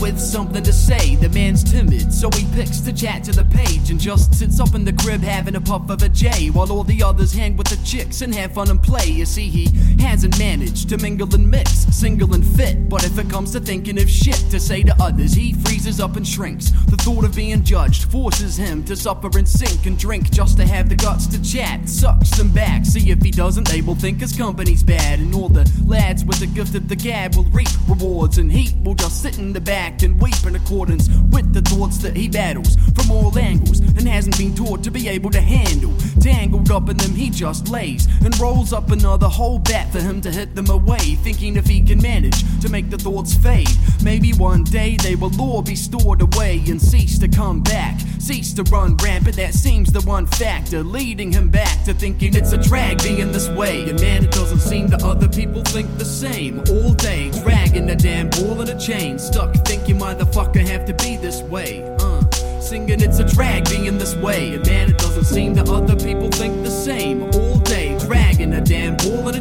with 0.00 0.18
something 0.18 0.62
to 0.62 0.72
say. 0.72 1.16
The 1.16 1.28
man's 1.28 1.62
timid, 1.62 2.12
so 2.12 2.30
he 2.30 2.46
picks 2.54 2.80
to 2.80 2.92
chat 2.92 3.22
to 3.24 3.32
the 3.32 3.44
page 3.44 3.90
and 3.90 4.00
just 4.00 4.34
sits 4.34 4.58
up 4.60 4.74
in 4.74 4.84
the 4.84 4.94
crib 4.94 5.20
having 5.20 5.56
a 5.56 5.60
puff 5.60 5.90
of 5.90 6.02
a 6.02 6.08
J 6.08 6.48
while 6.48 6.72
all 6.72 6.84
the 6.84 7.02
others 7.02 7.32
hang 7.34 7.56
with 7.56 7.66
the 7.68 7.76
chicks 7.84 8.22
and 8.22 8.34
have 8.34 8.52
fun 8.52 8.70
and 8.70 8.82
play. 8.82 9.06
You 9.06 9.26
see, 9.26 9.48
he 9.48 9.68
hasn't 10.06 10.38
managed 10.38 10.88
to 10.88 10.96
mingle 10.98 11.32
and 11.34 11.50
mix, 11.50 11.70
single 11.90 12.32
and 12.32 12.46
fit. 12.56 12.88
But 12.88 13.04
if 13.04 13.18
it 13.18 13.28
comes 13.28 13.50
to 13.52 13.60
thinking 13.60 14.00
of 14.00 14.08
shit 14.08 14.38
to 14.50 14.60
say 14.60 14.84
to 14.84 14.94
others, 15.00 15.32
he 15.32 15.52
freezes 15.52 16.00
up 16.00 16.14
and 16.16 16.26
shrinks. 16.26 16.70
The 16.86 16.96
thought 16.96 17.24
of 17.24 17.34
being 17.34 17.64
judged 17.64 18.10
forces 18.10 18.56
him 18.56 18.84
to 18.84 18.94
suffer 18.94 19.28
and 19.36 19.48
sink 19.48 19.84
and 19.86 19.98
drink 19.98 20.30
just 20.30 20.58
to 20.58 20.66
have 20.66 20.88
the 20.88 20.94
guts 20.94 21.26
to 21.28 21.42
chat. 21.42 21.88
Sucks 21.88 22.30
them 22.38 22.50
back, 22.50 22.86
see 22.86 23.10
if 23.10 23.20
he 23.20 23.32
doesn't, 23.32 23.66
they 23.68 23.80
will 23.80 23.96
think 23.96 24.20
his 24.20 24.36
company's 24.36 24.84
bad. 24.84 25.18
And 25.18 25.34
all 25.34 25.48
the 25.48 25.68
lads 25.84 26.24
with 26.24 26.38
the 26.38 26.46
gift 26.46 26.76
of 26.76 26.88
the 26.88 26.96
gab 26.96 27.34
will 27.34 27.44
reap 27.44 27.68
rewards, 27.88 28.38
and 28.38 28.50
he 28.50 28.74
will 28.84 28.94
just 28.94 29.22
sit 29.22 29.38
in 29.38 29.52
the 29.52 29.60
back 29.60 30.02
and 30.02 30.22
weep 30.22 30.46
in 30.46 30.54
accordance 30.54 31.08
with 31.32 31.52
the 31.52 31.62
thoughts 31.62 31.98
that 31.98 32.16
he 32.16 32.28
battles 32.28 32.76
from 32.94 33.10
all 33.10 33.36
angles 33.36 33.80
and 33.80 34.06
hasn't 34.06 34.38
been 34.38 34.54
taught 34.54 34.84
to 34.84 34.90
be 34.92 35.08
able 35.08 35.30
to 35.30 35.40
handle. 35.40 35.92
Tangled 36.20 36.70
up 36.70 36.88
in 36.88 36.96
them, 36.96 37.12
he 37.12 37.28
just 37.28 37.68
lays 37.68 38.06
and 38.24 38.38
rolls 38.38 38.72
up 38.72 38.90
another 38.92 39.28
whole 39.28 39.58
bat 39.58 39.92
for 39.96 40.02
him 40.02 40.20
to 40.20 40.30
hit 40.30 40.54
them 40.54 40.68
away, 40.68 41.14
thinking 41.24 41.56
if 41.56 41.66
he 41.66 41.80
can 41.80 41.98
manage 42.02 42.42
to 42.60 42.68
make 42.68 42.90
the 42.90 42.98
thoughts 42.98 43.34
fade, 43.34 43.70
maybe 44.02 44.32
one 44.34 44.62
day 44.62 44.96
they 44.96 45.14
will 45.14 45.32
all 45.40 45.62
be 45.62 45.74
stored 45.74 46.20
away 46.20 46.62
and 46.68 46.80
cease 46.80 47.18
to 47.18 47.28
come 47.28 47.62
back, 47.62 47.98
cease 48.18 48.52
to 48.52 48.62
run 48.64 48.94
rampant. 48.96 49.36
That 49.36 49.54
seems 49.54 49.90
the 49.90 50.02
one 50.02 50.26
factor 50.26 50.82
leading 50.82 51.32
him 51.32 51.48
back 51.48 51.82
to 51.84 51.94
thinking 51.94 52.36
it's 52.36 52.52
a 52.52 52.58
drag 52.58 53.02
being 53.02 53.32
this 53.32 53.48
way. 53.48 53.88
And 53.88 53.98
man, 53.98 54.24
it 54.24 54.32
doesn't 54.32 54.60
seem 54.60 54.88
that 54.88 55.02
other 55.02 55.28
people 55.28 55.62
think 55.62 55.88
the 55.96 56.04
same. 56.04 56.58
All 56.70 56.92
day, 56.92 57.30
dragging 57.42 57.88
a 57.88 57.96
damn 57.96 58.28
ball 58.28 58.60
in 58.60 58.68
a 58.68 58.78
chain, 58.78 59.18
stuck 59.18 59.54
thinking 59.66 59.98
why 59.98 60.12
the 60.12 60.26
fuck 60.26 60.56
I 60.58 60.60
have 60.60 60.84
to 60.86 60.94
be 60.94 61.16
this 61.16 61.40
way. 61.42 61.82
Uh. 62.00 62.22
Singing 62.66 63.00
it's 63.00 63.20
a 63.20 63.24
drag 63.24 63.70
being 63.70 63.96
this 63.96 64.16
way. 64.16 64.56
And 64.56 64.66
man, 64.66 64.90
it 64.90 64.98
doesn't 64.98 65.26
seem 65.26 65.54
that 65.54 65.68
other 65.68 65.94
people 65.94 66.25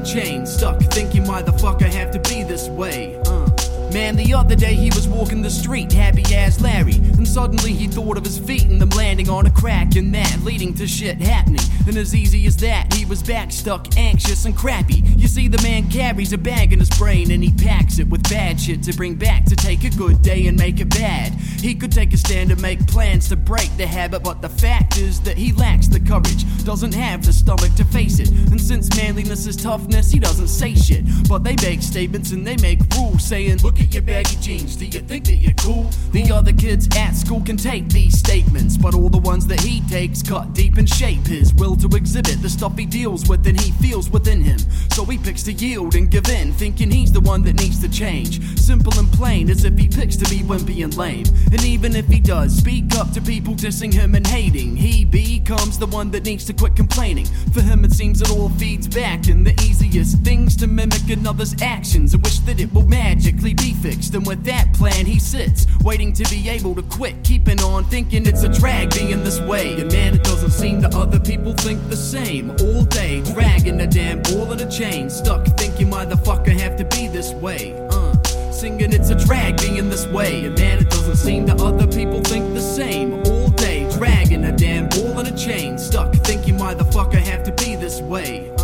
chain. 0.04 0.46
Stuck 0.46 0.82
thinking 0.82 1.26
why 1.26 1.42
the 1.42 1.54
fuck 1.54 1.82
I 1.82 1.88
have 1.88 2.12
to 2.12 2.20
be 2.20 2.44
this 2.44 2.68
way. 2.70 3.20
Uh. 3.26 3.35
Man, 3.96 4.18
the 4.18 4.34
other 4.34 4.58
day 4.58 4.74
he 4.74 4.90
was 4.90 5.08
walking 5.08 5.42
the 5.42 5.50
street, 5.50 5.90
happy 5.90 6.26
as 6.36 6.60
Larry. 6.60 6.96
And 6.96 7.26
suddenly 7.26 7.72
he 7.72 7.88
thought 7.88 8.18
of 8.18 8.26
his 8.26 8.38
feet 8.38 8.64
and 8.64 8.82
them 8.82 8.90
landing 8.90 9.30
on 9.30 9.46
a 9.46 9.50
crack, 9.50 9.96
and 9.96 10.14
that 10.14 10.42
leading 10.44 10.74
to 10.74 10.86
shit 10.86 11.22
happening. 11.22 11.62
And 11.88 11.96
as 11.96 12.14
easy 12.14 12.46
as 12.46 12.58
that, 12.58 12.92
he 12.92 13.06
was 13.06 13.24
back 13.24 13.54
stuck, 13.54 13.96
anxious 13.96 14.44
and 14.44 14.54
crappy. 14.54 15.02
You 15.16 15.30
see, 15.30 15.48
the 15.48 15.62
man 15.62 15.90
carries 15.90 16.34
a 16.34 16.38
bag 16.38 16.74
in 16.74 16.80
his 16.80 16.90
brain 16.90 17.32
and 17.32 17.42
he 17.42 17.54
packs 17.54 17.98
it 17.98 18.10
with 18.10 18.28
bad 18.30 18.60
shit 18.60 18.84
to 18.84 18.94
bring 18.94 19.16
back 19.16 19.46
to 19.46 19.56
take 19.56 19.86
a 19.86 19.90
good 19.92 20.22
day 20.22 20.48
and 20.48 20.58
make 20.58 20.82
it 20.82 20.90
bad. 20.90 21.32
He 21.32 21.74
could 21.74 21.94
take 21.94 22.12
a 22.12 22.18
stand 22.18 22.52
and 22.52 22.62
make 22.62 22.86
plans 22.88 23.30
to 23.30 23.38
break 23.38 23.70
the 23.78 23.88
habit, 23.88 24.24
but 24.24 24.42
the 24.42 24.50
fact 24.50 24.98
is 24.98 25.22
that 25.22 25.38
he 25.38 25.54
lacks 25.54 25.88
the 25.88 26.02
courage, 26.02 26.44
doesn't 26.66 26.94
have 26.94 27.26
the 27.26 27.32
stomach 27.32 27.74
to 27.76 27.86
face 27.86 28.20
it. 28.20 28.30
And 28.30 28.60
since 28.60 28.94
manliness 28.98 29.46
is 29.46 29.56
toughness, 29.56 30.12
he 30.12 30.20
doesn't 30.20 30.50
say 30.50 30.76
shit. 30.76 31.06
But 31.30 31.46
they 31.46 31.56
make 31.62 31.82
statements 31.82 32.32
and 32.32 32.46
they 32.46 32.58
make 32.58 32.80
rules 32.96 33.24
saying, 33.24 33.60
Look 33.60 33.80
your 33.94 34.04
baggy 34.04 34.36
jeans, 34.38 34.76
do 34.76 34.86
you 34.86 35.02
think 35.02 35.26
that 35.26 35.36
you're 35.36 35.54
cool? 35.54 35.90
The 36.12 36.32
other 36.32 36.54
kids 36.54 36.88
at 36.96 37.12
school 37.12 37.42
can 37.42 37.58
take 37.58 37.90
these 37.90 38.18
statements, 38.18 38.78
but 38.78 38.94
all 38.94 39.10
the 39.10 39.18
ones 39.18 39.46
that 39.48 39.60
he 39.60 39.82
takes 39.90 40.22
cut 40.22 40.54
deep 40.54 40.78
and 40.78 40.88
shape 40.88 41.28
his 41.28 41.54
will 41.54 41.76
to 41.78 41.88
exhibit 41.96 42.42
the 42.42 42.50
stuff 42.50 42.78
he 42.78 42.86
deals 42.86 43.28
with 43.28 43.46
and 43.48 43.60
he 43.60 43.72
feels 43.74 44.10
within 44.10 44.42
him. 44.42 44.60
So 44.92 45.04
he 45.06 45.18
picks 45.18 45.44
to 45.44 45.54
yield 45.54 45.96
and 45.96 46.10
give 46.10 46.30
in, 46.30 46.54
thinking 46.54 46.90
he's 46.90 47.12
the 47.12 47.22
one 47.22 47.44
that 47.44 47.60
needs 47.60 47.80
to 47.82 47.90
change. 47.90 48.42
Simple 48.60 48.98
and 48.98 49.05
as 49.26 49.66
if 49.66 49.76
he 49.78 49.88
picks 49.88 50.16
to 50.16 50.30
be 50.30 50.42
wimpy 50.42 50.84
and 50.84 50.96
lame. 50.96 51.26
And 51.52 51.64
even 51.66 51.96
if 51.96 52.06
he 52.06 52.20
does 52.20 52.56
speak 52.56 52.96
up 52.96 53.12
to 53.14 53.22
people 53.22 53.56
dissing 53.56 53.92
him 53.92 54.14
and 54.14 54.26
hating, 54.26 54.76
he 54.76 55.04
becomes 55.04 55.80
the 55.80 55.88
one 55.88 56.12
that 56.12 56.26
needs 56.26 56.46
to 56.46 56.54
quit 56.54 56.76
complaining. 56.76 57.26
For 57.52 57.62
him, 57.62 57.84
it 57.84 57.92
seems 57.92 58.22
it 58.22 58.30
all 58.30 58.50
feeds 58.50 58.88
back, 58.88 59.28
and 59.28 59.46
the 59.46 59.54
easiest 59.64 60.20
things 60.20 60.56
to 60.58 60.68
mimic 60.68 61.10
another's 61.10 61.60
actions 61.62 62.14
and 62.14 62.24
wish 62.24 62.38
that 62.40 62.60
it 62.60 62.72
will 62.72 62.86
magically 62.86 63.56
be 63.56 63.74
fixed. 63.74 64.14
And 64.14 64.28
with 64.28 64.44
that 64.46 64.72
plan, 64.74 65.08
he 65.08 65.20
sits, 65.20 65.66
waiting 65.84 66.14
to 66.14 66.24
be 66.30 66.48
able 66.48 66.76
to 66.76 66.84
quit, 66.84 67.24
keeping 67.24 67.60
on 67.62 67.84
thinking 67.86 68.28
it's 68.28 68.44
a 68.44 68.50
drag 68.50 68.94
being 68.94 69.24
this 69.24 69.42
way. 69.42 69.82
And 69.82 69.92
man, 69.92 70.14
it 70.14 70.24
doesn't 70.24 70.52
seem 70.52 70.82
that 70.82 70.94
other 70.94 71.20
people 71.20 71.54
think 71.54 71.82
the 71.90 71.98
same. 71.98 72.52
All 72.52 72.84
day, 72.84 73.22
dragging 73.34 73.82
a 73.82 73.88
damn 73.88 74.22
ball 74.22 74.52
in 74.52 74.60
a 74.60 74.70
chain, 74.70 75.10
stuck 75.10 75.48
thinking 75.58 75.90
why 75.90 76.06
the 76.06 76.18
fuck 76.18 76.48
I 76.48 76.52
have 76.52 76.78
to 76.78 76.86
be 76.86 77.08
this 77.08 77.34
way. 77.34 77.74
Uh. 77.90 78.05
Way, 80.16 80.46
and 80.46 80.58
man, 80.58 80.80
it 80.80 80.90
doesn't 80.90 81.18
seem 81.18 81.46
that 81.46 81.60
other 81.60 81.86
people 81.86 82.22
think 82.22 82.54
the 82.54 82.62
same. 82.62 83.16
All 83.26 83.50
day, 83.50 83.90
dragging 83.92 84.46
a 84.46 84.52
damn 84.52 84.88
ball 84.88 85.20
in 85.20 85.28
a 85.28 85.38
chain, 85.38 85.78
stuck 85.78 86.14
thinking 86.16 86.58
why 86.58 86.74
the 86.74 86.86
fuck 86.86 87.14
I 87.14 87.20
have 87.20 87.44
to 87.44 87.52
be 87.52 87.76
this 87.76 88.00
way. 88.00 88.55